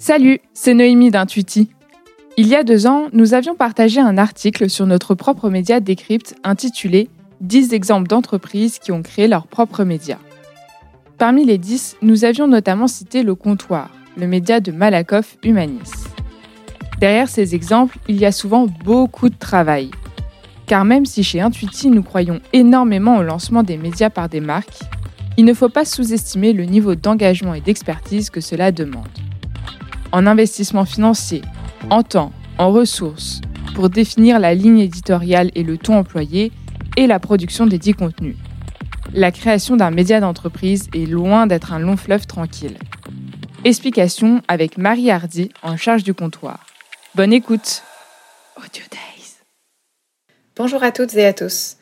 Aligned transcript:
Salut, 0.00 0.40
c'est 0.54 0.72
Noémie 0.72 1.10
d'Intuiti. 1.10 1.68
Il 2.38 2.48
y 2.48 2.54
a 2.54 2.64
deux 2.64 2.86
ans, 2.86 3.08
nous 3.12 3.34
avions 3.34 3.54
partagé 3.54 4.00
un 4.00 4.16
article 4.16 4.70
sur 4.70 4.86
notre 4.86 5.14
propre 5.14 5.50
média 5.50 5.78
Décrypte 5.78 6.36
intitulé 6.42 7.10
10 7.42 7.74
exemples 7.74 8.08
d'entreprises 8.08 8.78
qui 8.78 8.92
ont 8.92 9.02
créé 9.02 9.28
leur 9.28 9.46
propre 9.46 9.84
média. 9.84 10.18
Parmi 11.18 11.44
les 11.44 11.58
10, 11.58 11.98
nous 12.00 12.24
avions 12.24 12.48
notamment 12.48 12.86
cité 12.86 13.22
Le 13.22 13.34
Comptoir, 13.34 13.90
le 14.16 14.26
média 14.26 14.58
de 14.60 14.72
Malakoff 14.72 15.36
Humanis. 15.44 15.92
Derrière 16.98 17.28
ces 17.28 17.54
exemples, 17.54 17.98
il 18.08 18.16
y 18.16 18.24
a 18.24 18.32
souvent 18.32 18.68
beaucoup 18.82 19.28
de 19.28 19.38
travail. 19.38 19.90
Car 20.66 20.86
même 20.86 21.04
si 21.04 21.22
chez 21.22 21.42
Intuiti 21.42 21.90
nous 21.90 22.02
croyons 22.02 22.40
énormément 22.54 23.18
au 23.18 23.22
lancement 23.22 23.62
des 23.62 23.76
médias 23.76 24.08
par 24.08 24.30
des 24.30 24.40
marques, 24.40 24.80
il 25.36 25.44
ne 25.44 25.52
faut 25.52 25.68
pas 25.68 25.84
sous-estimer 25.84 26.54
le 26.54 26.64
niveau 26.64 26.94
d'engagement 26.94 27.52
et 27.52 27.60
d'expertise 27.60 28.30
que 28.30 28.40
cela 28.40 28.72
demande 28.72 29.06
en 30.12 30.26
investissement 30.26 30.84
financier, 30.84 31.42
en 31.90 32.02
temps, 32.02 32.32
en 32.58 32.70
ressources, 32.70 33.40
pour 33.74 33.90
définir 33.90 34.38
la 34.38 34.54
ligne 34.54 34.80
éditoriale 34.80 35.50
et 35.54 35.62
le 35.62 35.78
ton 35.78 35.98
employé, 35.98 36.52
et 36.96 37.06
la 37.06 37.18
production 37.18 37.66
des 37.66 37.78
dix 37.78 37.94
contenus. 37.94 38.36
La 39.12 39.30
création 39.30 39.76
d'un 39.76 39.90
média 39.90 40.20
d'entreprise 40.20 40.88
est 40.94 41.06
loin 41.06 41.46
d'être 41.46 41.72
un 41.72 41.78
long 41.78 41.96
fleuve 41.96 42.26
tranquille. 42.26 42.76
Explication 43.64 44.42
avec 44.48 44.78
Marie 44.78 45.10
Hardy 45.10 45.50
en 45.62 45.76
charge 45.76 46.02
du 46.02 46.14
comptoir. 46.14 46.66
Bonne 47.14 47.32
écoute. 47.32 47.82
Bonjour 50.56 50.82
à 50.82 50.92
toutes 50.92 51.14
et 51.14 51.26
à 51.26 51.32
tous. 51.32 51.76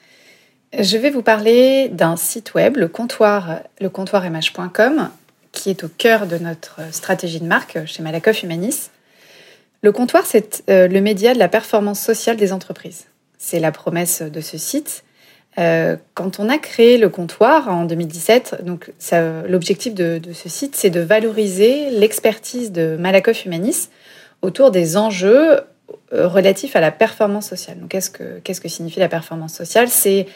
Je 0.78 0.96
vais 0.96 1.10
vous 1.10 1.22
parler 1.22 1.88
d'un 1.88 2.16
site 2.16 2.54
web, 2.54 2.76
le 2.76 2.88
comptoir, 2.88 3.60
le 3.80 3.88
qui 5.58 5.70
est 5.70 5.82
au 5.82 5.88
cœur 5.88 6.26
de 6.26 6.38
notre 6.38 6.80
stratégie 6.92 7.40
de 7.40 7.46
marque 7.46 7.84
chez 7.86 8.02
Malakoff 8.02 8.42
Humanis. 8.42 8.90
Le 9.82 9.92
comptoir, 9.92 10.24
c'est 10.24 10.62
euh, 10.70 10.86
le 10.86 11.00
média 11.00 11.34
de 11.34 11.38
la 11.38 11.48
performance 11.48 12.00
sociale 12.00 12.36
des 12.36 12.52
entreprises. 12.52 13.06
C'est 13.38 13.58
la 13.58 13.72
promesse 13.72 14.22
de 14.22 14.40
ce 14.40 14.56
site. 14.56 15.04
Euh, 15.58 15.96
quand 16.14 16.38
on 16.38 16.48
a 16.48 16.58
créé 16.58 16.98
le 16.98 17.08
comptoir 17.08 17.68
en 17.68 17.84
2017, 17.84 18.62
donc 18.64 18.92
l'objectif 19.48 19.94
de, 19.94 20.20
ce 20.32 20.48
site, 20.48 20.76
c'est 20.76 20.90
de 20.90 21.00
valoriser 21.00 21.90
l'expertise 21.90 22.70
de 22.70 22.96
Malakoff 22.98 23.44
Humanis 23.44 23.88
autour 24.42 24.70
des 24.70 24.96
enjeux 24.96 25.60
euh, 26.12 26.28
relatifs 26.28 26.76
à 26.76 26.80
la 26.80 26.92
performance 26.92 27.48
sociale. 27.48 27.78
Qu'est-ce 27.88 28.10
que, 28.10 28.38
qu'est-ce 28.44 28.60
que 28.60 28.68
signifie 28.68 29.00
la 29.00 29.08
performance 29.08 29.54
sociale? 29.54 29.88
C'est 29.88 30.26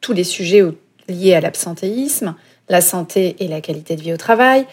tous 0.00 0.12
les 0.12 0.24
sujets 0.24 0.62
liés 1.08 1.34
à 1.34 1.40
l'absentéisme, 1.40 2.34
la 2.68 2.80
santé 2.80 3.36
et 3.40 3.48
la 3.48 3.60
qualité 3.60 3.96
de 3.96 4.02
vie 4.02 4.12
au 4.12 4.16
travail, 4.16 4.66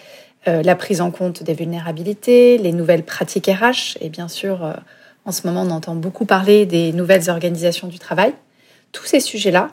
euh, 0.47 0.64
la 0.64 0.75
prise 0.75 1.02
en 1.02 1.11
compte 1.11 1.44
des 1.44 1.53
vulnérabilités, 1.53 2.58
les 2.58 2.72
nouvelles 2.72 3.03
pratiques 3.03 3.47
RH, 3.47 3.97
et 4.02 4.09
bien 4.09 4.28
sûr, 4.28 4.66
euh, 4.66 4.73
en 5.25 5.31
ce 5.31 5.45
moment, 5.45 5.61
on 5.61 5.70
entend 5.70 5.95
beaucoup 5.95 6.25
parler 6.25 6.66
des 6.66 6.94
nouvelles 6.94 7.30
organisations 7.30 7.88
du 7.88 8.00
travail. 8.00 8.34
Tous 8.92 9.06
ces 9.06 9.19
sujets-là, 9.19 9.69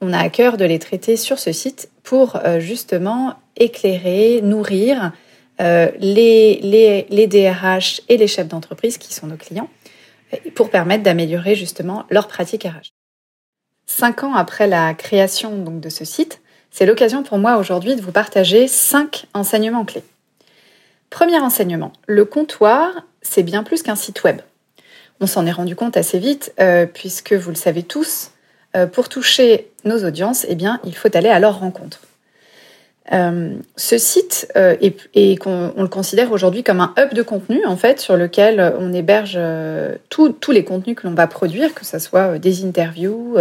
on 0.00 0.12
a 0.12 0.18
à 0.18 0.28
cœur 0.30 0.56
de 0.56 0.64
les 0.64 0.78
traiter 0.78 1.16
sur 1.16 1.38
ce 1.38 1.52
site 1.52 1.90
pour 2.02 2.36
euh, 2.36 2.60
justement 2.60 3.34
éclairer, 3.56 4.40
nourrir 4.42 5.12
les, 5.58 6.60
les, 6.62 7.06
les 7.08 7.26
DRH 7.26 8.02
et 8.10 8.18
les 8.18 8.26
chefs 8.26 8.48
d'entreprise 8.48 8.98
qui 8.98 9.14
sont 9.14 9.26
nos 9.26 9.38
clients 9.38 9.70
pour 10.54 10.68
permettre 10.68 11.02
d'améliorer 11.02 11.54
justement 11.54 12.04
leurs 12.10 12.28
pratiques 12.28 12.64
RH. 12.64 12.90
Cinq 13.86 14.22
ans 14.22 14.34
après 14.34 14.66
la 14.66 14.92
création 14.92 15.56
donc, 15.56 15.80
de 15.80 15.88
ce 15.88 16.04
site, 16.04 16.42
c'est 16.70 16.86
l'occasion 16.86 17.22
pour 17.22 17.38
moi 17.38 17.56
aujourd'hui 17.56 17.96
de 17.96 18.02
vous 18.02 18.12
partager 18.12 18.68
cinq 18.68 19.26
enseignements 19.34 19.84
clés. 19.84 20.04
Premier 21.10 21.38
enseignement, 21.38 21.92
le 22.06 22.24
comptoir, 22.24 22.92
c'est 23.22 23.42
bien 23.42 23.62
plus 23.62 23.82
qu'un 23.82 23.96
site 23.96 24.24
web. 24.24 24.40
On 25.20 25.26
s'en 25.26 25.46
est 25.46 25.52
rendu 25.52 25.76
compte 25.76 25.96
assez 25.96 26.18
vite, 26.18 26.52
euh, 26.60 26.86
puisque 26.86 27.32
vous 27.32 27.50
le 27.50 27.56
savez 27.56 27.82
tous, 27.82 28.32
euh, 28.76 28.86
pour 28.86 29.08
toucher 29.08 29.70
nos 29.84 30.04
audiences, 30.04 30.44
eh 30.48 30.54
bien, 30.54 30.80
il 30.84 30.94
faut 30.94 31.14
aller 31.16 31.28
à 31.28 31.38
leur 31.38 31.60
rencontre. 31.60 32.00
Euh, 33.12 33.54
ce 33.76 33.98
site 33.98 34.48
euh, 34.56 34.74
est, 34.80 35.46
on, 35.46 35.72
le 35.76 35.86
considère 35.86 36.32
aujourd'hui 36.32 36.64
comme 36.64 36.80
un 36.80 36.92
hub 36.98 37.14
de 37.14 37.22
contenu 37.22 37.64
en 37.64 37.76
fait 37.76 38.00
sur 38.00 38.16
lequel 38.16 38.74
on 38.80 38.92
héberge 38.92 39.36
euh, 39.36 39.94
tous 40.08 40.50
les 40.50 40.64
contenus 40.64 40.96
que 40.96 41.06
l'on 41.06 41.14
va 41.14 41.26
produire, 41.26 41.72
que 41.74 41.84
ce 41.84 41.98
soit 41.98 42.38
des 42.38 42.64
interviews, 42.64 43.36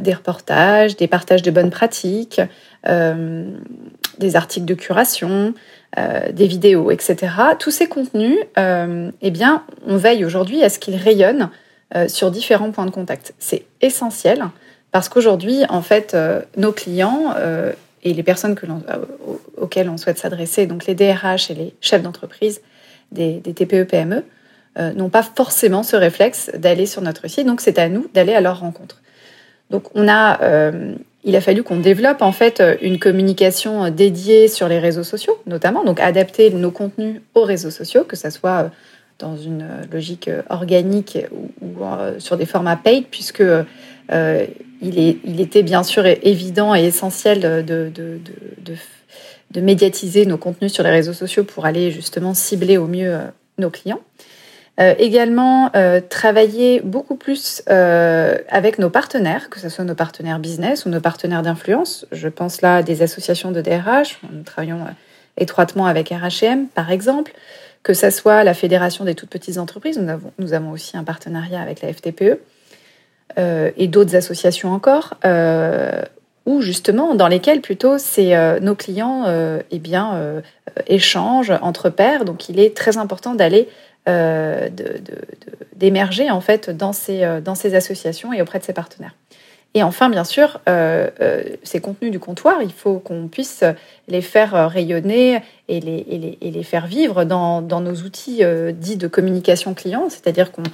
des 0.00 0.14
reportages, 0.14 0.96
des 0.96 1.06
partages 1.06 1.42
de 1.42 1.50
bonnes 1.50 1.70
pratiques, 1.70 2.40
des 2.84 4.36
articles 4.36 4.66
de 4.66 4.74
curation, 4.74 5.54
des 5.96 6.46
vidéos, 6.46 6.90
etc. 6.90 7.32
Tous 7.58 7.70
ces 7.70 7.88
contenus, 7.88 8.38
eh 8.56 9.30
bien, 9.30 9.62
on 9.86 9.96
veille 9.96 10.24
aujourd'hui 10.24 10.62
à 10.62 10.70
ce 10.70 10.78
qu'ils 10.78 10.96
rayonnent 10.96 11.50
sur 12.06 12.30
différents 12.30 12.70
points 12.70 12.86
de 12.86 12.90
contact. 12.90 13.34
C'est 13.38 13.64
essentiel 13.80 14.44
parce 14.90 15.08
qu'aujourd'hui, 15.08 15.64
en 15.68 15.82
fait, 15.82 16.16
nos 16.56 16.72
clients 16.72 17.34
et 18.10 18.14
les 18.14 18.22
personnes 18.22 18.56
euh, 18.64 18.96
auxquelles 19.56 19.88
on 19.88 19.96
souhaite 19.96 20.18
s'adresser, 20.18 20.66
donc 20.66 20.86
les 20.86 20.94
DRH 20.94 21.50
et 21.50 21.54
les 21.54 21.74
chefs 21.80 22.02
d'entreprise 22.02 22.60
des, 23.12 23.40
TPE-PME, 23.40 24.16
e, 24.16 24.22
euh, 24.78 24.92
n'ont 24.92 25.08
pas 25.08 25.22
forcément 25.22 25.82
ce 25.82 25.96
réflexe 25.96 26.50
d'aller 26.54 26.86
sur 26.86 27.02
notre 27.02 27.28
site. 27.28 27.46
Donc 27.46 27.60
c'est 27.60 27.78
à 27.78 27.88
nous 27.88 28.06
d'aller 28.14 28.34
à 28.34 28.40
leur 28.40 28.60
rencontre. 28.60 29.00
Donc 29.70 29.84
on 29.94 30.08
a, 30.08 30.42
euh, 30.42 30.94
il 31.24 31.36
a 31.36 31.40
fallu 31.40 31.62
qu'on 31.62 31.78
développe 31.78 32.22
en 32.22 32.32
fait 32.32 32.62
une 32.80 32.98
communication 32.98 33.90
dédiée 33.90 34.48
sur 34.48 34.68
les 34.68 34.78
réseaux 34.78 35.02
sociaux, 35.02 35.38
notamment, 35.46 35.84
donc 35.84 36.00
adapter 36.00 36.50
nos 36.50 36.70
contenus 36.70 37.20
aux 37.34 37.42
réseaux 37.42 37.70
sociaux, 37.70 38.04
que 38.04 38.16
ce 38.16 38.30
soit 38.30 38.70
dans 39.18 39.36
une 39.36 39.66
logique 39.92 40.30
organique 40.48 41.18
ou, 41.60 41.84
sur 42.18 42.36
des 42.36 42.46
formats 42.46 42.76
paid, 42.76 43.06
puisque 43.10 43.42
il, 44.80 45.40
était 45.40 45.62
bien 45.62 45.82
sûr 45.82 46.06
évident 46.06 46.74
et 46.74 46.84
essentiel 46.84 47.64
de, 47.64 49.60
médiatiser 49.60 50.26
nos 50.26 50.38
contenus 50.38 50.72
sur 50.72 50.84
les 50.84 50.90
réseaux 50.90 51.12
sociaux 51.12 51.44
pour 51.44 51.66
aller 51.66 51.90
justement 51.90 52.34
cibler 52.34 52.76
au 52.76 52.86
mieux 52.86 53.14
euh, 53.14 53.20
nos 53.58 53.70
clients. 53.70 54.00
Euh, 54.78 54.94
également, 54.98 55.70
euh, 55.74 56.00
travailler 56.00 56.80
beaucoup 56.80 57.16
plus 57.16 57.62
avec 57.66 58.78
nos 58.78 58.90
partenaires, 58.90 59.50
que 59.50 59.58
ce 59.58 59.68
soit 59.68 59.84
nos 59.84 59.96
partenaires 59.96 60.38
business 60.38 60.86
ou 60.86 60.90
nos 60.90 61.00
partenaires 61.00 61.42
d'influence. 61.42 62.06
Je 62.12 62.28
pense 62.28 62.62
là 62.62 62.76
à 62.76 62.82
des 62.82 63.02
associations 63.02 63.50
de 63.50 63.60
DRH. 63.60 64.20
Nous 64.32 64.42
travaillons 64.42 64.84
étroitement 65.36 65.86
avec 65.86 66.10
RHM, 66.10 66.68
par 66.68 66.92
exemple, 66.92 67.32
que 67.82 67.94
ce 67.94 68.10
soit 68.10 68.44
la 68.44 68.54
Fédération 68.54 69.04
des 69.04 69.14
toutes 69.14 69.30
petites 69.30 69.58
entreprises. 69.58 69.98
Nous 70.38 70.52
avons, 70.52 70.70
aussi 70.70 70.96
un 70.96 71.04
partenariat 71.04 71.60
avec 71.60 71.80
la 71.80 71.92
FTPE. 71.92 72.40
Euh, 73.38 73.70
et 73.76 73.88
d'autres 73.88 74.16
associations 74.16 74.72
encore, 74.72 75.14
euh, 75.24 76.02
ou 76.46 76.62
justement 76.62 77.14
dans 77.14 77.28
lesquelles 77.28 77.60
plutôt 77.60 77.98
c'est 77.98 78.34
euh, 78.34 78.58
nos 78.58 78.74
clients 78.74 79.26
eh 79.70 79.78
bien, 79.78 80.42
échangent 80.86 81.52
entre 81.60 81.90
pairs. 81.90 82.24
Donc 82.24 82.48
il 82.48 82.58
est 82.58 82.76
très 82.76 82.96
important 82.96 83.34
d'aller 83.34 83.68
d'émerger 85.76 86.30
en 86.30 86.40
fait 86.40 86.70
dans 86.70 86.94
ces, 86.94 87.40
dans 87.44 87.54
ces 87.54 87.74
associations 87.74 88.32
et 88.32 88.40
auprès 88.40 88.58
de 88.58 88.64
ces 88.64 88.72
partenaires. 88.72 89.14
Et 89.74 89.82
enfin, 89.82 90.08
bien 90.08 90.24
sûr, 90.24 90.60
ces 91.62 91.80
contenus 91.80 92.10
du 92.10 92.18
comptoir, 92.18 92.62
il 92.62 92.72
faut 92.72 92.98
qu'on 92.98 93.28
puisse 93.28 93.62
les 94.08 94.22
faire 94.22 94.68
rayonner 94.70 95.40
et 95.68 95.80
les, 95.80 96.62
faire 96.64 96.86
vivre 96.86 97.24
dans, 97.24 97.60
nos 97.60 97.94
outils 97.94 98.42
dits 98.72 98.96
de 98.96 99.06
communication 99.06 99.74
client, 99.74 100.08
c'est-à-dire 100.08 100.50
qu'on 100.52 100.64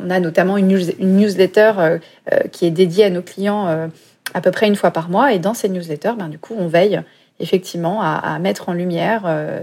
on 0.00 0.10
a 0.10 0.20
notamment 0.20 0.56
une, 0.56 0.68
newsletter 0.68 1.72
euh, 1.78 1.98
euh, 2.32 2.40
qui 2.52 2.66
est 2.66 2.70
dédiée 2.70 3.04
à 3.04 3.10
nos 3.10 3.22
clients 3.22 3.68
euh, 3.68 3.88
à 4.32 4.40
peu 4.40 4.50
près 4.50 4.66
une 4.66 4.76
fois 4.76 4.90
par 4.90 5.08
mois. 5.08 5.32
Et 5.32 5.38
dans 5.38 5.54
ces 5.54 5.68
newsletters, 5.68 6.14
ben, 6.18 6.28
du 6.28 6.38
coup, 6.38 6.54
on 6.56 6.68
veille 6.68 7.00
effectivement 7.40 8.00
à, 8.00 8.38
mettre 8.38 8.68
en 8.68 8.72
lumière 8.74 9.22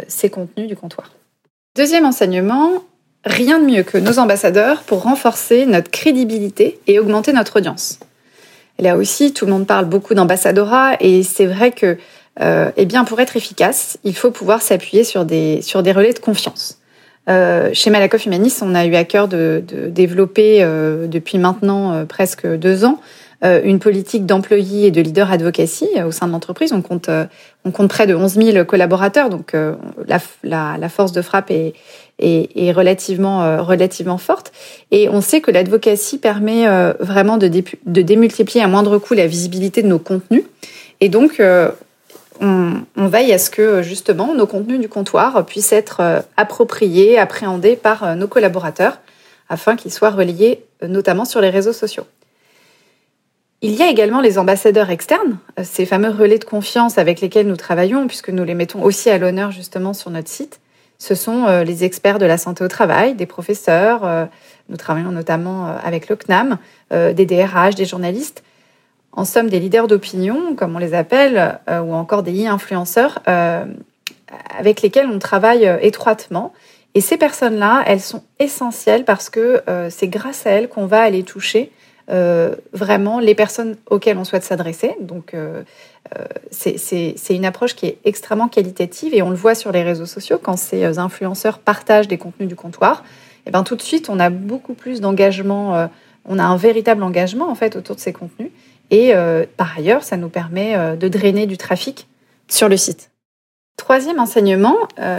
ces 0.09 0.29
contenus 0.29 0.67
du 0.67 0.75
comptoir. 0.75 1.09
Deuxième 1.77 2.05
enseignement, 2.05 2.69
rien 3.23 3.59
de 3.59 3.65
mieux 3.65 3.83
que 3.83 3.97
nos 3.97 4.19
ambassadeurs 4.19 4.81
pour 4.81 5.03
renforcer 5.03 5.65
notre 5.65 5.89
crédibilité 5.89 6.81
et 6.87 6.99
augmenter 6.99 7.31
notre 7.31 7.59
audience. 7.59 7.99
Là 8.79 8.97
aussi, 8.97 9.33
tout 9.33 9.45
le 9.45 9.51
monde 9.51 9.67
parle 9.67 9.85
beaucoup 9.85 10.13
d'ambassadorat 10.13 10.95
et 10.99 11.23
c'est 11.23 11.45
vrai 11.45 11.71
que, 11.71 11.97
eh 12.39 12.85
bien, 12.85 13.03
pour 13.03 13.19
être 13.19 13.37
efficace, 13.37 13.97
il 14.03 14.15
faut 14.15 14.31
pouvoir 14.31 14.61
s'appuyer 14.61 15.03
sur 15.03 15.25
des, 15.25 15.61
sur 15.61 15.83
des 15.83 15.91
relais 15.91 16.13
de 16.13 16.19
confiance. 16.19 16.81
Euh, 17.29 17.69
chez 17.73 17.89
Malakoff 17.89 18.25
Humanis, 18.25 18.59
on 18.61 18.73
a 18.73 18.85
eu 18.85 18.95
à 18.95 19.03
cœur 19.03 19.27
de, 19.27 19.63
développer 19.89 20.63
euh, 20.63 21.07
depuis 21.07 21.37
maintenant 21.37 21.93
euh, 21.93 22.05
presque 22.05 22.47
deux 22.47 22.83
ans 22.83 22.99
une 23.43 23.79
politique 23.79 24.25
d'employés 24.25 24.87
et 24.87 24.91
de 24.91 25.01
leader 25.01 25.31
advocacy 25.31 25.87
au 26.05 26.11
sein 26.11 26.27
de 26.27 26.31
l'entreprise. 26.31 26.73
On 26.73 26.81
compte, 26.81 27.09
on 27.65 27.71
compte 27.71 27.89
près 27.89 28.05
de 28.05 28.13
11 28.13 28.33
000 28.33 28.65
collaborateurs, 28.65 29.29
donc 29.29 29.55
la, 30.05 30.89
force 30.89 31.11
de 31.11 31.21
frappe 31.23 31.49
est, 31.49 31.73
est, 32.19 32.71
relativement, 32.71 33.63
relativement 33.63 34.19
forte. 34.19 34.51
Et 34.91 35.09
on 35.09 35.21
sait 35.21 35.41
que 35.41 35.49
l'advocacy 35.49 36.19
permet 36.19 36.67
vraiment 36.99 37.37
de, 37.37 37.47
de 37.47 38.01
démultiplier 38.01 38.63
à 38.63 38.67
moindre 38.67 38.99
coût 38.99 39.15
la 39.15 39.25
visibilité 39.25 39.81
de 39.81 39.87
nos 39.87 39.99
contenus. 39.99 40.43
Et 40.99 41.09
donc, 41.09 41.41
on, 42.41 43.07
veille 43.07 43.33
à 43.33 43.37
ce 43.37 43.49
que 43.49 43.81
justement 43.81 44.33
nos 44.33 44.47
contenus 44.47 44.79
du 44.79 44.89
comptoir 44.89 45.45
puissent 45.45 45.73
être 45.73 46.23
appropriés, 46.37 47.17
appréhendés 47.17 47.75
par 47.75 48.15
nos 48.15 48.27
collaborateurs 48.27 48.99
afin 49.49 49.75
qu'ils 49.75 49.91
soient 49.91 50.09
relayés 50.09 50.63
notamment 50.81 51.25
sur 51.25 51.41
les 51.41 51.49
réseaux 51.49 51.73
sociaux. 51.73 52.05
Il 53.63 53.75
y 53.75 53.83
a 53.83 53.89
également 53.89 54.21
les 54.21 54.39
ambassadeurs 54.39 54.89
externes, 54.89 55.37
ces 55.61 55.85
fameux 55.85 56.09
relais 56.09 56.39
de 56.39 56.45
confiance 56.45 56.97
avec 56.97 57.21
lesquels 57.21 57.45
nous 57.45 57.57
travaillons, 57.57 58.07
puisque 58.07 58.29
nous 58.29 58.43
les 58.43 58.55
mettons 58.55 58.81
aussi 58.81 59.11
à 59.11 59.19
l'honneur 59.19 59.51
justement 59.51 59.93
sur 59.93 60.09
notre 60.09 60.29
site. 60.29 60.59
Ce 60.97 61.13
sont 61.13 61.45
euh, 61.45 61.63
les 61.63 61.83
experts 61.83 62.17
de 62.17 62.25
la 62.25 62.39
santé 62.39 62.63
au 62.63 62.67
travail, 62.67 63.13
des 63.13 63.27
professeurs, 63.27 64.03
euh, 64.03 64.25
nous 64.69 64.77
travaillons 64.77 65.11
notamment 65.11 65.67
euh, 65.67 65.75
avec 65.83 66.09
le 66.09 66.15
CNAM, 66.15 66.57
des 66.91 67.25
DRH, 67.25 67.75
des 67.75 67.85
journalistes, 67.85 68.43
en 69.11 69.25
somme 69.25 69.49
des 69.49 69.59
leaders 69.59 69.87
d'opinion, 69.87 70.55
comme 70.55 70.75
on 70.75 70.79
les 70.79 70.93
appelle, 70.93 71.59
ou 71.67 71.93
encore 71.93 72.23
des 72.23 72.45
e-influenceurs, 72.45 73.19
avec 74.57 74.81
lesquels 74.81 75.07
on 75.07 75.19
travaille 75.19 75.69
étroitement. 75.81 76.53
Et 76.95 77.01
ces 77.01 77.17
personnes-là, 77.17 77.83
elles 77.87 78.01
sont 78.01 78.23
essentielles 78.39 79.05
parce 79.05 79.29
que 79.29 79.63
c'est 79.89 80.07
grâce 80.07 80.45
à 80.45 80.51
elles 80.51 80.69
qu'on 80.69 80.85
va 80.85 81.01
aller 81.01 81.23
toucher 81.23 81.71
euh, 82.11 82.55
vraiment 82.73 83.21
les 83.21 83.35
personnes 83.35 83.77
auxquelles 83.89 84.17
on 84.17 84.25
souhaite 84.25 84.43
s'adresser. 84.43 84.95
Donc, 84.99 85.33
euh, 85.33 85.63
euh, 86.17 86.25
c'est 86.51 87.15
une 87.29 87.45
approche 87.45 87.73
qui 87.73 87.85
est 87.85 87.99
extrêmement 88.03 88.49
qualitative 88.49 89.13
et 89.13 89.21
on 89.21 89.29
le 89.29 89.37
voit 89.37 89.55
sur 89.55 89.71
les 89.71 89.81
réseaux 89.81 90.05
sociaux 90.05 90.37
quand 90.41 90.57
ces 90.57 90.99
influenceurs 90.99 91.59
partagent 91.59 92.09
des 92.09 92.17
contenus 92.17 92.49
du 92.49 92.55
comptoir. 92.55 93.05
Et 93.45 93.49
eh 93.49 93.51
ben 93.51 93.63
tout 93.63 93.77
de 93.77 93.81
suite, 93.81 94.09
on 94.09 94.19
a 94.19 94.29
beaucoup 94.29 94.73
plus 94.73 94.99
d'engagement, 94.99 95.89
on 96.25 96.37
a 96.37 96.43
un 96.43 96.57
véritable 96.57 97.01
engagement 97.01 97.49
en 97.49 97.55
fait 97.55 97.75
autour 97.75 97.95
de 97.95 98.01
ces 98.01 98.13
contenus. 98.13 98.51
Et 98.91 99.13
par 99.57 99.75
ailleurs, 99.75 100.03
ça 100.03 100.15
nous 100.15 100.29
permet 100.29 100.95
de 100.95 101.07
drainer 101.07 101.47
du 101.47 101.57
trafic 101.57 102.07
sur 102.47 102.69
le 102.69 102.77
site. 102.77 103.09
Troisième 103.77 104.19
enseignement, 104.19 104.77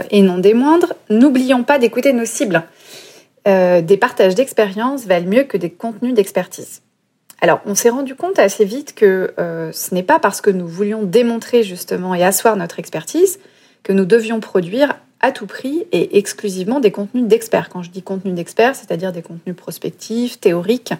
et 0.09 0.21
non 0.21 0.37
des 0.37 0.53
moindres, 0.53 0.93
n'oublions 1.09 1.63
pas 1.63 1.79
d'écouter 1.79 2.13
nos 2.13 2.23
cibles. 2.23 2.63
Des 3.45 3.97
partages 3.99 4.35
d'expériences 4.35 5.05
valent 5.05 5.27
mieux 5.27 5.43
que 5.43 5.57
des 5.57 5.69
contenus 5.69 6.13
d'expertise. 6.13 6.82
Alors, 7.43 7.59
on 7.65 7.75
s'est 7.75 7.89
rendu 7.89 8.15
compte 8.15 8.39
assez 8.39 8.63
vite 8.63 8.95
que 8.95 9.33
euh, 9.37 9.69
ce 9.73 9.93
n'est 9.93 10.01
pas 10.01 10.17
parce 10.17 10.39
que 10.39 10.49
nous 10.49 10.65
voulions 10.65 11.03
démontrer 11.03 11.61
justement 11.61 12.15
et 12.15 12.23
asseoir 12.23 12.55
notre 12.55 12.79
expertise 12.79 13.37
que 13.83 13.91
nous 13.91 14.05
devions 14.05 14.39
produire 14.39 14.95
à 15.19 15.33
tout 15.33 15.45
prix 15.45 15.85
et 15.91 16.17
exclusivement 16.17 16.79
des 16.79 16.91
contenus 16.91 17.25
d'experts. 17.25 17.67
Quand 17.67 17.83
je 17.83 17.89
dis 17.89 18.01
contenus 18.01 18.33
d'experts, 18.33 18.77
c'est-à-dire 18.77 19.11
des 19.11 19.21
contenus 19.21 19.57
prospectifs, 19.57 20.39
théoriques, 20.39 20.93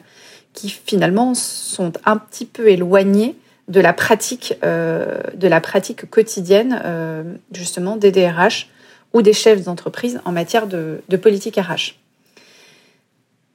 qui 0.51 0.68
finalement 0.68 1.34
sont 1.34 1.94
un 2.04 2.18
petit 2.18 2.45
peu 2.45 2.68
éloignés 2.68 3.38
de 3.69 3.80
la 3.80 3.94
pratique, 3.94 4.56
euh, 4.66 5.22
de 5.36 5.48
la 5.48 5.62
pratique 5.62 6.10
quotidienne 6.10 7.38
justement 7.54 7.95
des 7.95 8.12
DRH 8.12 8.68
ou 9.13 9.22
des 9.22 9.31
chefs 9.31 9.63
d'entreprise 9.63 10.19
en 10.25 10.34
matière 10.34 10.68
de, 10.68 11.04
de 11.07 11.16
politique 11.16 11.56
RH. 11.56 12.03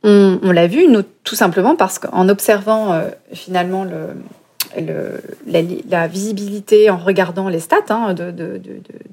On, 0.04 0.52
l'a 0.52 0.66
vu, 0.68 0.86
nous, 0.86 1.02
tout 1.24 1.34
simplement 1.34 1.74
parce 1.74 1.98
qu'en 1.98 2.28
observant 2.28 2.92
euh, 2.92 3.08
finalement 3.32 3.84
le, 3.84 5.20
la, 5.46 6.06
visibilité, 6.06 6.88
en 6.88 6.96
regardant 6.96 7.48
les 7.48 7.58
stats 7.58 7.84
hein, 7.90 8.14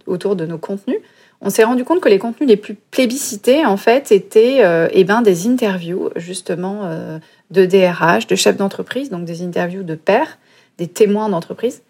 autour 0.06 0.36
de 0.36 0.46
nos 0.46 0.60
contenus, 0.60 1.00
on 1.42 1.50
s'est 1.50 1.64
rendu 1.64 1.84
compte 1.84 2.02
que 2.02 2.10
les 2.10 2.20
contenus 2.20 2.48
les 2.48 2.58
plus 2.58 2.76
plébiscités, 2.76 3.66
en 3.66 3.78
fait, 3.78 4.12
étaient 4.12 4.60
euh, 4.64 4.88
eh 4.92 5.04
ben, 5.04 5.22
des 5.22 5.48
interviews, 5.48 6.10
justement, 6.16 6.82
euh, 6.86 7.20
de 7.52 7.66
DRH, 7.66 8.28
de 8.28 8.36
chefs 8.36 8.58
d'entreprise, 8.58 9.10
donc 9.10 9.26
des 9.26 9.44
interviews 9.44 9.84
de 9.84 9.96
pairs, 9.96 10.38
des 10.78 10.88
témoins 10.88 11.30
d'entreprise. 11.30 11.82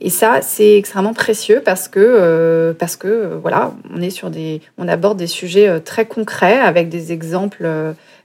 Et 0.00 0.10
ça, 0.10 0.42
c'est 0.42 0.78
extrêmement 0.78 1.12
précieux 1.12 1.62
parce 1.64 1.86
que, 1.86 2.74
parce 2.76 2.96
que 2.96 3.38
voilà, 3.40 3.72
on 3.94 4.00
est 4.00 4.10
sur 4.10 4.30
des, 4.30 4.60
on 4.76 4.88
aborde 4.88 5.16
des 5.16 5.28
sujets 5.28 5.80
très 5.80 6.06
concrets 6.06 6.58
avec 6.58 6.88
des 6.88 7.12
exemples 7.12 7.68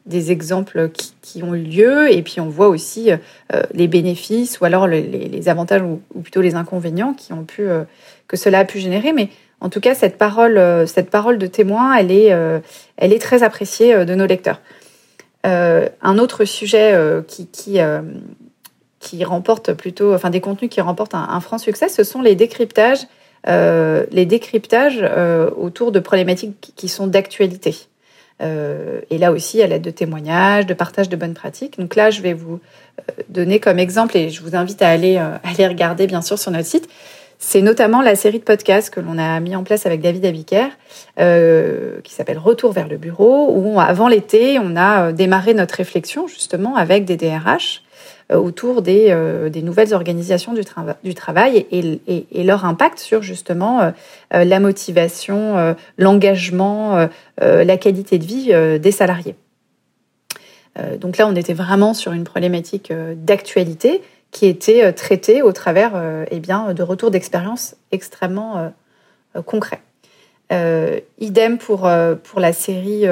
des 0.07 0.31
exemples 0.31 0.89
qui, 1.21 1.43
ont 1.43 1.53
eu 1.53 1.61
lieu. 1.61 2.11
Et 2.11 2.23
puis 2.23 2.39
on 2.39 2.49
voit 2.49 2.69
aussi 2.69 3.11
euh, 3.11 3.63
les 3.73 3.87
bénéfices 3.87 4.59
ou 4.59 4.65
alors 4.65 4.87
les, 4.87 5.49
avantages 5.49 5.81
ou, 5.81 6.21
plutôt 6.21 6.41
les 6.41 6.55
inconvénients 6.55 7.13
qui 7.13 7.33
ont 7.33 7.43
pu 7.43 7.67
euh, 7.67 7.83
que 8.27 8.37
cela 8.37 8.59
a 8.59 8.65
pu 8.65 8.79
générer. 8.79 9.13
Mais 9.13 9.29
en 9.61 9.69
tout 9.69 9.79
cas 9.79 9.93
cette 9.93 10.17
parole 10.17 10.57
euh, 10.57 10.85
cette 10.85 11.09
parole 11.09 11.37
de 11.37 11.47
témoin 11.47 11.95
elle 11.95 12.11
est 12.11 12.33
elle 12.97 13.13
est 13.13 13.21
très 13.21 13.43
appréciée 13.43 14.05
de 14.05 14.15
nos 14.15 14.25
lecteurs. 14.25 14.61
Un 15.43 16.17
autre 16.17 16.43
sujet 16.43 16.93
qui 17.27 17.47
qui, 17.47 17.79
qui 18.99 19.23
remporte 19.23 19.73
plutôt 19.73 20.13
enfin 20.13 20.29
des 20.29 20.41
contenus 20.41 20.69
qui 20.69 20.81
remportent 20.81 21.15
un, 21.15 21.39
franc 21.39 21.57
succès 21.57 21.87
ce 21.87 22.03
sont 22.03 22.21
les 22.21 22.35
décryptages 22.35 23.07
les 23.45 24.25
décryptages 24.25 25.05
autour 25.55 25.93
de 25.93 25.99
problématiques 25.99 26.73
qui 26.75 26.89
sont 26.89 27.07
d'actualité 27.07 27.87
euh, 28.41 29.01
et 29.09 29.17
là 29.17 29.31
aussi, 29.31 29.61
à 29.61 29.67
l'aide 29.67 29.81
de 29.81 29.89
témoignages, 29.89 30.65
de 30.65 30.73
partage 30.73 31.09
de 31.09 31.15
bonnes 31.15 31.33
pratiques. 31.33 31.79
Donc 31.79 31.95
là, 31.95 32.09
je 32.09 32.21
vais 32.21 32.33
vous 32.33 32.59
euh, 32.99 33.23
donner 33.29 33.59
comme 33.59 33.79
exemple, 33.79 34.15
et 34.17 34.29
je 34.29 34.41
vous 34.41 34.55
invite 34.55 34.81
à 34.81 34.89
aller, 34.89 35.17
euh, 35.17 35.37
aller 35.43 35.67
regarder 35.67 36.07
bien 36.07 36.21
sûr 36.21 36.37
sur 36.37 36.51
notre 36.51 36.67
site. 36.67 36.87
C'est 37.39 37.61
notamment 37.61 38.01
la 38.01 38.15
série 38.15 38.39
de 38.39 38.43
podcasts 38.43 38.89
que 38.89 38.99
l'on 38.99 39.19
a 39.19 39.39
mis 39.39 39.55
en 39.55 39.63
place 39.63 39.85
avec 39.85 40.01
David 40.01 40.25
Abiker, 40.25 40.69
euh, 41.19 42.01
qui 42.03 42.13
s'appelle 42.13 42.39
Retour 42.39 42.71
vers 42.71 42.87
le 42.87 42.97
bureau, 42.97 43.51
où 43.51 43.79
avant 43.79 44.07
l'été, 44.07 44.57
on 44.57 44.75
a 44.75 45.11
démarré 45.11 45.53
notre 45.53 45.75
réflexion 45.75 46.27
justement 46.27 46.75
avec 46.75 47.05
des 47.05 47.15
DRH 47.15 47.83
euh, 47.83 47.86
autour 48.33 48.81
des, 48.81 49.07
euh, 49.09 49.49
des, 49.49 49.61
nouvelles 49.61 49.93
organisations 49.93 50.53
du, 50.53 51.15
travail 51.15 51.65
et, 51.71 52.43
leur 52.43 52.65
impact 52.65 52.99
sur 52.99 53.21
justement 53.21 53.81
euh, 54.33 54.43
la 54.43 54.59
motivation, 54.59 55.75
l'engagement, 55.97 57.07
la 57.39 57.77
qualité 57.77 58.17
de 58.17 58.25
vie 58.25 58.79
des 58.79 58.91
salariés. 58.91 59.35
donc 60.99 61.17
là, 61.17 61.27
on 61.27 61.35
était 61.35 61.53
vraiment 61.53 61.93
sur 61.93 62.11
une 62.11 62.23
problématique 62.23 62.91
d'actualité 63.15 64.01
qui 64.31 64.45
était 64.45 64.91
traitée 64.93 65.41
au 65.41 65.51
travers 65.51 65.93
eh 66.29 66.39
bien, 66.39 66.73
de 66.73 66.83
retours 66.83 67.11
d'expérience 67.11 67.75
extrêmement 67.91 68.71
concrets. 69.45 69.81
idem 71.19 71.57
pour, 71.57 71.89
pour 72.23 72.39
la 72.39 72.53
série, 72.53 73.05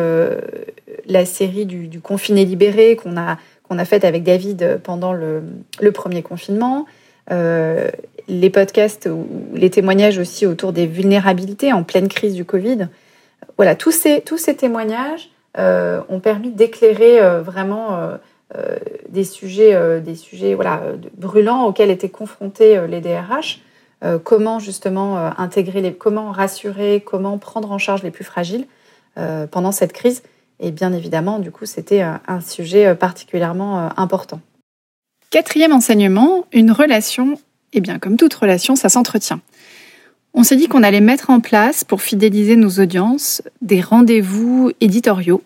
la 1.06 1.26
série 1.26 1.66
du, 1.66 1.88
du 1.88 2.00
confiné 2.02 2.46
libéré 2.46 2.96
qu'on 2.96 3.18
a, 3.18 3.38
qu'on 3.68 3.78
a 3.78 3.86
faite 3.86 4.06
avec 4.06 4.24
David 4.24 4.80
pendant 4.84 5.14
le, 5.14 5.42
premier 5.94 6.22
confinement, 6.22 6.86
euh, 7.32 7.90
les 8.28 8.50
podcasts 8.50 9.08
ou 9.12 9.28
les 9.54 9.70
témoignages 9.70 10.18
aussi 10.18 10.46
autour 10.46 10.74
des 10.74 10.88
vulnérabilités 10.88 11.74
en 11.74 11.84
pleine 11.84 12.08
crise 12.08 12.34
du 12.36 12.46
Covid. 12.46 12.88
Voilà, 13.58 13.76
tous 13.76 13.92
ces, 13.92 14.22
tous 14.22 14.38
ces 14.38 14.56
témoignages 14.56 15.30
euh, 15.58 16.02
ont 16.10 16.20
permis 16.20 16.52
d'éclairer 16.52 17.22
euh, 17.22 17.42
vraiment 17.42 18.00
des 19.10 19.24
sujets, 19.24 20.00
des 20.02 20.16
sujets 20.16 20.54
voilà, 20.54 20.82
brûlants 21.18 21.66
auxquels 21.66 21.90
étaient 21.90 22.10
confrontés 22.10 22.80
les 22.88 23.02
DRH. 23.02 23.60
comment 24.24 24.60
justement 24.60 25.18
intégrer 25.38 25.82
les, 25.82 25.94
comment 25.94 26.32
rassurer, 26.32 27.04
comment 27.06 27.38
prendre 27.38 27.72
en 27.72 27.80
charge 27.80 28.04
les 28.04 28.12
plus 28.12 28.24
fragiles 28.24 28.66
pendant 29.52 29.72
cette 29.72 29.92
crise. 29.92 30.22
Et 30.60 30.72
bien 30.72 30.94
évidemment, 30.94 31.40
du 31.40 31.52
coup, 31.52 31.66
c'était 31.66 32.02
un 32.02 32.42
sujet 32.42 32.88
euh, 32.88 32.96
particulièrement 32.96 33.80
euh, 33.80 33.90
important. 33.98 34.40
Quatrième 35.30 35.74
enseignement, 35.74 36.46
une 36.54 36.72
relation, 36.72 37.38
eh 37.74 37.82
bien 37.82 38.00
comme 38.00 38.16
toute 38.16 38.34
relation, 38.34 38.76
ça 38.76 38.90
s'entretient. 38.90 39.42
On 40.34 40.44
s'est 40.44 40.56
dit 40.56 40.68
qu'on 40.68 40.84
allait 40.84 41.02
mettre 41.02 41.30
en 41.30 41.40
place, 41.40 41.84
pour 41.84 42.02
fidéliser 42.02 42.56
nos 42.56 42.70
audiences, 42.70 43.42
des 43.62 43.82
rendez-vous 43.82 44.72
éditoriaux. 44.82 45.42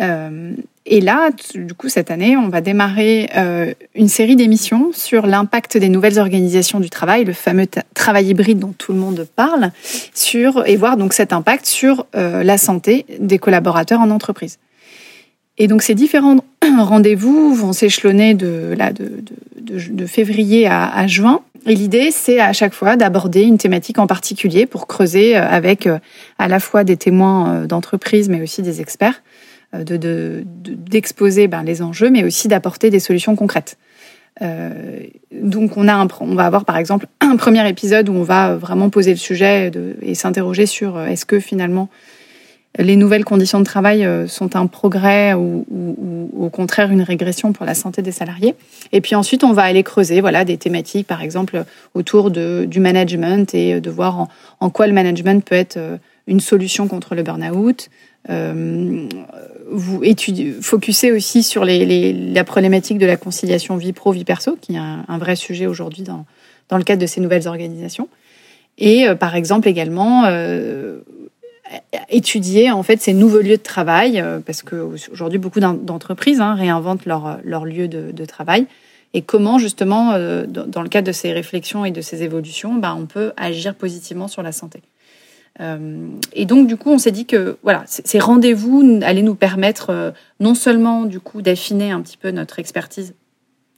Euh, 0.00 0.52
et 0.86 1.00
là, 1.00 1.30
du 1.54 1.74
coup, 1.74 1.88
cette 1.88 2.10
année, 2.10 2.36
on 2.36 2.48
va 2.48 2.60
démarrer 2.60 3.28
euh, 3.36 3.74
une 3.94 4.08
série 4.08 4.36
d'émissions 4.36 4.90
sur 4.92 5.26
l'impact 5.26 5.76
des 5.76 5.88
nouvelles 5.88 6.18
organisations 6.18 6.80
du 6.80 6.88
travail, 6.88 7.24
le 7.24 7.32
fameux 7.32 7.66
travail 7.94 8.28
hybride 8.28 8.58
dont 8.58 8.74
tout 8.76 8.92
le 8.92 8.98
monde 8.98 9.26
parle, 9.36 9.70
sur 10.14 10.66
et 10.66 10.76
voir 10.76 10.96
donc 10.96 11.12
cet 11.12 11.32
impact 11.32 11.66
sur 11.66 12.06
euh, 12.14 12.42
la 12.42 12.58
santé 12.58 13.04
des 13.18 13.38
collaborateurs 13.38 14.00
en 14.00 14.10
entreprise. 14.10 14.58
Et 15.58 15.66
donc 15.66 15.82
ces 15.82 15.94
différents 15.94 16.38
rendez-vous 16.78 17.54
vont 17.54 17.72
s'échelonner 17.72 18.34
de, 18.34 18.76
de, 19.60 20.06
février 20.06 20.66
à, 20.68 20.88
à, 20.88 21.06
juin. 21.06 21.40
Et 21.66 21.74
l'idée, 21.74 22.10
c'est 22.12 22.40
à 22.40 22.52
chaque 22.52 22.72
fois 22.72 22.96
d'aborder 22.96 23.42
une 23.42 23.58
thématique 23.58 23.98
en 23.98 24.06
particulier 24.06 24.64
pour 24.64 24.86
creuser 24.86 25.34
avec 25.34 25.88
à 26.38 26.48
la 26.48 26.60
fois 26.60 26.84
des 26.84 26.96
témoins 26.96 27.66
d'entreprise, 27.66 28.28
mais 28.28 28.40
aussi 28.40 28.62
des 28.62 28.80
experts, 28.80 29.20
d'exposer 29.72 31.46
de, 31.46 31.50
ben, 31.50 31.62
les 31.62 31.82
enjeux, 31.82 32.10
mais 32.10 32.24
aussi 32.24 32.48
d'apporter 32.48 32.90
des 32.90 33.00
solutions 33.00 33.36
concrètes. 33.36 33.76
Euh, 34.40 35.00
donc 35.32 35.76
on, 35.76 35.88
a 35.88 35.94
un, 35.94 36.06
on 36.20 36.34
va 36.34 36.46
avoir 36.46 36.64
par 36.64 36.76
exemple 36.76 37.06
un 37.20 37.36
premier 37.36 37.68
épisode 37.68 38.08
où 38.08 38.12
on 38.12 38.22
va 38.22 38.54
vraiment 38.54 38.88
poser 38.88 39.10
le 39.10 39.16
sujet 39.16 39.70
de, 39.70 39.96
et 40.00 40.14
s'interroger 40.14 40.66
sur 40.66 40.96
euh, 40.96 41.06
est-ce 41.06 41.26
que 41.26 41.40
finalement 41.40 41.88
les 42.78 42.94
nouvelles 42.94 43.24
conditions 43.24 43.58
de 43.58 43.64
travail 43.64 44.06
sont 44.28 44.54
un 44.54 44.66
progrès 44.66 45.34
ou, 45.34 45.66
au 46.38 46.48
contraire 46.48 46.92
une 46.92 47.02
régression 47.02 47.52
pour 47.52 47.66
la 47.66 47.74
santé 47.74 48.02
des 48.02 48.12
salariés. 48.12 48.54
Et 48.92 49.00
puis 49.00 49.16
ensuite, 49.16 49.42
on 49.42 49.52
va 49.52 49.62
aller 49.62 49.82
creuser 49.82 50.20
voilà, 50.20 50.44
des 50.44 50.58
thématiques, 50.58 51.06
par 51.06 51.22
exemple, 51.22 51.64
autour 51.94 52.30
de, 52.30 52.66
du 52.66 52.78
management 52.78 53.52
et 53.52 53.80
de 53.80 53.90
voir 53.90 54.20
en, 54.20 54.28
en, 54.60 54.70
quoi 54.70 54.86
le 54.86 54.92
management 54.92 55.44
peut 55.44 55.56
être 55.56 55.78
une 56.28 56.40
solution 56.40 56.86
contre 56.86 57.14
le 57.14 57.22
burn-out, 57.22 57.88
euh, 58.30 59.08
vous 59.70 60.00
étudiez, 60.02 60.52
focussez 60.52 61.10
aussi 61.10 61.42
sur 61.42 61.64
les, 61.64 62.12
la 62.12 62.44
problématique 62.44 62.98
de 62.98 63.06
la 63.06 63.16
conciliation 63.16 63.76
vie 63.76 63.92
pro 63.92 64.12
vie 64.12 64.24
perso, 64.24 64.56
qui 64.60 64.74
est 64.74 64.78
un, 64.78 65.18
vrai 65.18 65.36
sujet 65.36 65.66
aujourd'hui 65.66 66.02
dans, 66.02 66.26
dans 66.68 66.76
le 66.76 66.84
cadre 66.84 67.00
de 67.00 67.06
ces 67.06 67.20
nouvelles 67.20 67.48
organisations. 67.48 68.08
Et 68.76 69.08
euh, 69.08 69.14
par 69.14 69.34
exemple 69.34 69.68
également 69.68 70.24
euh, 70.26 71.00
étudier 72.10 72.70
en 72.70 72.82
fait 72.82 73.00
ces 73.00 73.14
nouveaux 73.14 73.40
lieux 73.40 73.56
de 73.56 73.62
travail, 73.62 74.22
parce 74.46 74.62
qu'aujourd'hui 74.62 75.38
beaucoup 75.38 75.60
d'entreprises 75.60 76.40
hein, 76.40 76.54
réinventent 76.54 77.06
leur, 77.06 77.38
leur 77.44 77.64
lieu 77.64 77.88
de, 77.88 78.24
travail. 78.24 78.66
Et 79.14 79.22
comment 79.22 79.58
justement, 79.58 80.12
dans 80.46 80.82
le 80.82 80.88
cadre 80.88 81.06
de 81.06 81.12
ces 81.12 81.32
réflexions 81.32 81.84
et 81.84 81.90
de 81.90 82.00
ces 82.02 82.22
évolutions, 82.22 82.74
bah, 82.74 82.94
on 82.98 83.06
peut 83.06 83.32
agir 83.36 83.74
positivement 83.74 84.28
sur 84.28 84.42
la 84.42 84.52
santé. 84.52 84.82
Euh, 85.60 86.08
et 86.32 86.46
donc, 86.46 86.66
du 86.66 86.76
coup, 86.76 86.90
on 86.90 86.98
s'est 86.98 87.10
dit 87.10 87.26
que 87.26 87.58
voilà, 87.62 87.84
ces 87.86 88.18
rendez-vous 88.18 89.00
allaient 89.02 89.22
nous 89.22 89.34
permettre 89.34 89.90
euh, 89.90 90.10
non 90.40 90.54
seulement 90.54 91.04
du 91.04 91.20
coup 91.20 91.42
d'affiner 91.42 91.90
un 91.90 92.00
petit 92.00 92.16
peu 92.16 92.30
notre 92.30 92.58
expertise 92.58 93.14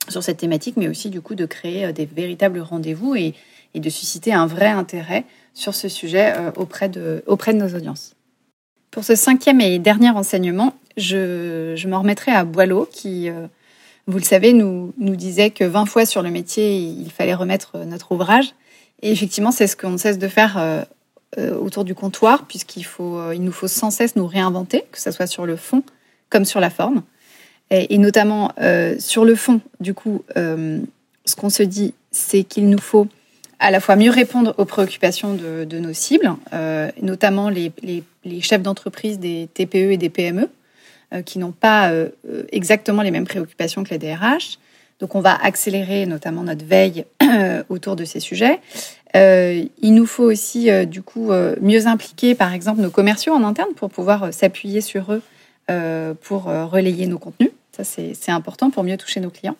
sur 0.08 0.22
cette 0.22 0.38
thématique, 0.38 0.76
mais 0.76 0.88
aussi 0.88 1.10
du 1.10 1.20
coup 1.20 1.34
de 1.34 1.46
créer 1.46 1.86
euh, 1.86 1.92
des 1.92 2.06
véritables 2.06 2.60
rendez-vous 2.60 3.14
et, 3.14 3.34
de 3.72 3.88
susciter 3.88 4.32
un 4.32 4.46
vrai 4.46 4.66
intérêt 4.66 5.24
sur 5.54 5.76
ce 5.76 5.88
sujet 5.88 6.34
auprès, 6.56 6.88
de, 6.88 7.22
auprès 7.28 7.54
de 7.54 7.58
nos 7.58 7.68
audiences. 7.68 8.16
Pour 8.90 9.04
ce 9.04 9.14
cinquième 9.14 9.60
et 9.60 9.78
dernier 9.78 10.10
enseignement, 10.10 10.74
je, 10.96 11.74
je 11.76 11.86
m'en 11.86 12.00
remettrai 12.00 12.32
à 12.32 12.44
Boileau, 12.44 12.88
qui, 12.90 13.30
vous 14.08 14.18
le 14.18 14.24
savez, 14.24 14.52
nous, 14.52 14.92
nous 14.98 15.14
disait 15.14 15.50
que 15.50 15.62
20 15.62 15.86
fois 15.86 16.04
sur 16.04 16.20
le 16.20 16.32
métier, 16.32 16.78
il 16.78 17.12
fallait 17.12 17.32
remettre 17.32 17.78
notre 17.84 18.10
ouvrage. 18.10 18.54
Et 19.02 19.12
effectivement, 19.12 19.52
c'est 19.52 19.68
ce 19.68 19.76
qu'on 19.76 19.96
cesse 19.98 20.18
de 20.18 20.26
faire 20.26 20.84
euh, 21.38 21.56
autour 21.56 21.84
du 21.84 21.94
comptoir, 21.94 22.44
puisqu'il 22.48 22.82
faut, 22.82 23.16
euh, 23.16 23.36
il 23.36 23.44
nous 23.44 23.52
faut 23.52 23.68
sans 23.68 23.92
cesse 23.92 24.16
nous 24.16 24.26
réinventer, 24.26 24.82
que 24.90 24.98
ce 24.98 25.12
soit 25.12 25.28
sur 25.28 25.46
le 25.46 25.54
fond 25.54 25.84
comme 26.28 26.44
sur 26.44 26.58
la 26.58 26.70
forme. 26.70 27.04
Et, 27.70 27.98
notamment 27.98 28.50
euh, 28.60 28.96
sur 28.98 29.24
le 29.24 29.36
fond, 29.36 29.60
du 29.78 29.94
coup, 29.94 30.24
ce 30.34 31.36
qu'on 31.36 31.50
se 31.50 31.62
dit, 31.62 31.94
c'est 32.10 32.42
qu'il 32.42 32.68
nous 32.68 32.80
faut 32.80 33.06
à 33.60 33.70
la 33.70 33.78
fois 33.78 33.94
mieux 33.94 34.10
répondre 34.10 34.56
aux 34.58 34.64
préoccupations 34.64 35.34
de, 35.34 35.78
nos 35.78 35.92
cibles, 35.92 36.34
notamment 37.00 37.48
les, 37.48 37.72
les 38.24 38.40
chefs 38.40 38.62
d'entreprise 38.62 39.20
des 39.20 39.48
TPE 39.54 39.92
et 39.92 39.96
des 39.98 40.08
PME, 40.08 40.48
qui 41.24 41.38
n'ont 41.38 41.52
pas 41.52 41.92
exactement 42.50 43.02
les 43.02 43.12
mêmes 43.12 43.26
préoccupations 43.26 43.84
que 43.84 43.90
les 43.90 43.98
DRH. 43.98 44.58
Donc 44.98 45.14
on 45.14 45.20
va 45.20 45.34
accélérer 45.34 46.06
notamment 46.06 46.42
notre 46.42 46.64
veille 46.64 47.04
autour 47.68 47.94
de 47.94 48.04
ces 48.04 48.18
sujets. 48.18 48.58
Euh, 49.16 49.64
il 49.80 49.94
nous 49.94 50.06
faut 50.06 50.24
aussi, 50.24 50.70
euh, 50.70 50.84
du 50.84 51.02
coup, 51.02 51.32
euh, 51.32 51.56
mieux 51.60 51.86
impliquer, 51.86 52.34
par 52.34 52.52
exemple, 52.52 52.80
nos 52.80 52.90
commerciaux 52.90 53.34
en 53.34 53.44
interne 53.44 53.72
pour 53.74 53.90
pouvoir 53.90 54.32
s'appuyer 54.32 54.80
sur 54.80 55.12
eux 55.12 55.22
pour 56.22 56.46
relayer 56.46 57.06
nos 57.06 57.20
contenus. 57.20 57.52
Ça, 57.70 57.84
c'est 57.84 58.32
important 58.32 58.70
pour 58.70 58.82
mieux 58.82 58.96
toucher 58.96 59.20
nos 59.20 59.30
clients. 59.30 59.54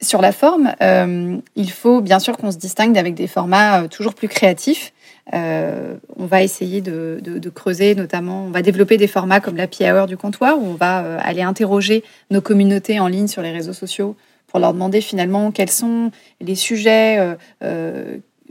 Sur 0.00 0.22
la 0.22 0.32
forme, 0.32 0.74
il 0.80 1.70
faut 1.70 2.00
bien 2.00 2.18
sûr 2.18 2.38
qu'on 2.38 2.50
se 2.50 2.56
distingue 2.56 2.96
avec 2.96 3.12
des 3.12 3.26
formats 3.26 3.86
toujours 3.88 4.14
plus 4.14 4.28
créatifs. 4.28 4.94
on 5.30 5.98
va 6.24 6.42
essayer 6.42 6.80
de, 6.80 7.20
de, 7.22 7.50
creuser, 7.50 7.94
notamment, 7.94 8.46
on 8.46 8.50
va 8.50 8.62
développer 8.62 8.96
des 8.96 9.08
formats 9.08 9.40
comme 9.40 9.58
l'Happy 9.58 9.84
Hour 9.84 10.06
du 10.06 10.16
comptoir, 10.16 10.56
où 10.56 10.64
on 10.64 10.74
va 10.74 11.18
aller 11.20 11.42
interroger 11.42 12.02
nos 12.30 12.40
communautés 12.40 12.98
en 12.98 13.06
ligne 13.06 13.28
sur 13.28 13.42
les 13.42 13.52
réseaux 13.52 13.74
sociaux 13.74 14.16
pour 14.46 14.58
leur 14.58 14.72
demander 14.72 15.02
finalement 15.02 15.50
quels 15.50 15.70
sont 15.70 16.12
les 16.40 16.54
sujets 16.54 17.36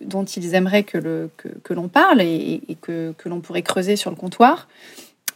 dont 0.06 0.26
ils 0.26 0.56
aimeraient 0.56 0.84
que, 0.84 1.30
l'on 1.70 1.88
parle 1.88 2.22
et, 2.22 2.62
que, 2.82 3.14
l'on 3.26 3.42
pourrait 3.42 3.62
creuser 3.62 3.96
sur 3.96 4.10
le 4.10 4.16
comptoir. 4.16 4.68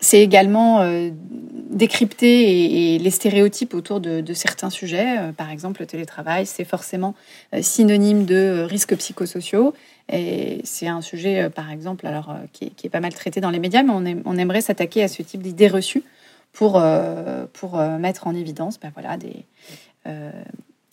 C'est 0.03 0.19
également 0.19 0.81
euh, 0.81 1.11
décrypter 1.69 2.99
les 2.99 3.09
stéréotypes 3.09 3.73
autour 3.73 4.01
de, 4.01 4.33
certains 4.33 4.69
sujets. 4.69 5.17
Euh, 5.17 5.31
par 5.31 5.49
exemple, 5.49 5.79
le 5.79 5.87
télétravail, 5.87 6.45
c'est 6.45 6.65
forcément 6.65 7.15
euh, 7.53 7.61
synonyme 7.61 8.25
de 8.25 8.65
risques 8.69 8.97
psychosociaux. 8.97 9.73
C'est 10.09 10.87
un 10.87 10.99
sujet, 10.99 11.49
par 11.49 11.71
exemple, 11.71 12.05
alors, 12.05 12.35
qui, 12.51 12.73
est, 12.83 12.89
pas 12.89 12.99
mal 12.99 13.13
traité 13.13 13.39
dans 13.39 13.49
les 13.49 13.59
médias, 13.59 13.83
mais 13.83 14.17
on, 14.25 14.37
aimerait 14.37 14.59
s'attaquer 14.59 15.01
à 15.03 15.07
ce 15.07 15.21
type 15.21 15.41
d'idées 15.41 15.69
reçues 15.69 16.03
pour, 16.51 16.77
mettre 17.99 18.27
en 18.27 18.35
évidence 18.35 18.77
ben 18.81 18.91
voilà, 18.93 19.17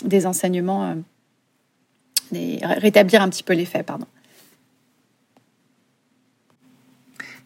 des 0.04 0.26
enseignements 0.26 0.94
rétablir 2.62 3.22
un 3.22 3.28
petit 3.28 3.42
peu 3.42 3.54
les 3.54 3.64
faits. 3.64 3.86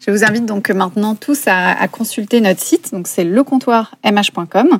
Je 0.05 0.11
vous 0.11 0.23
invite 0.23 0.45
donc 0.45 0.69
maintenant 0.69 1.15
tous 1.15 1.45
à, 1.47 1.87
consulter 1.87 2.39
notre 2.39 2.61
site, 2.61 2.91
donc 2.91 3.07
c'est 3.07 3.23
lecomptoirmh.com. 3.23 4.79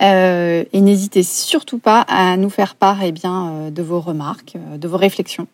Euh, 0.00 0.64
et 0.72 0.80
n'hésitez 0.80 1.22
surtout 1.22 1.78
pas 1.78 2.00
à 2.02 2.36
nous 2.36 2.48
faire 2.48 2.76
part 2.76 3.02
eh 3.02 3.12
bien, 3.12 3.48
euh, 3.48 3.70
de 3.70 3.82
vos 3.82 4.00
remarques, 4.00 4.56
euh, 4.56 4.78
de 4.78 4.88
vos 4.88 4.96
réflexions. 4.96 5.46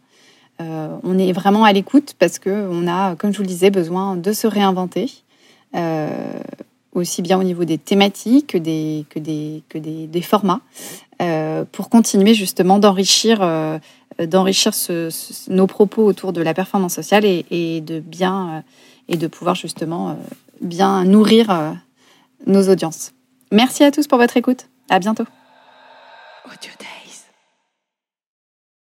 on 0.60 1.18
est 1.18 1.32
vraiment 1.32 1.64
à 1.64 1.72
l'écoute 1.72 2.14
parce 2.18 2.38
qu'on 2.38 2.86
a, 2.86 3.16
comme 3.16 3.32
je 3.32 3.38
vous 3.38 3.42
le 3.42 3.48
disais, 3.48 3.70
besoin 3.70 4.16
de 4.16 4.32
se 4.32 4.46
réinventer, 4.46 5.10
aussi 6.94 7.22
bien 7.22 7.38
au 7.38 7.42
niveau 7.42 7.64
des 7.64 7.78
thématiques 7.78 8.48
que 8.48 8.58
des, 8.58 9.04
que 9.10 9.18
des, 9.18 9.62
que 9.68 9.78
des 9.78 10.22
formats. 10.22 10.60
Euh, 11.20 11.64
pour 11.72 11.90
continuer 11.90 12.32
justement 12.32 12.78
d'enrichir 12.78 13.38
euh, 13.42 13.78
d'enrichir 14.24 14.72
nos 15.48 15.66
propos 15.66 16.04
autour 16.04 16.32
de 16.32 16.40
la 16.40 16.54
performance 16.54 16.94
sociale 16.94 17.24
et, 17.24 17.80
de 17.80 17.98
bien 17.98 18.48
euh, 18.48 18.60
et 19.08 19.16
de 19.16 19.26
pouvoir 19.26 19.56
justement 19.56 20.16
bien 20.60 21.04
nourrir 21.04 21.76
nos 22.46 22.68
audiences. 22.68 23.12
Merci 23.50 23.82
à 23.84 23.90
tous 23.90 24.06
pour 24.06 24.18
votre 24.18 24.36
écoute. 24.36 24.68
À 24.90 24.98
bientôt. 24.98 25.24